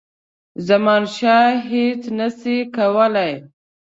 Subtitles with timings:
[0.67, 3.33] زمانشاه هیچ نه سي کولای.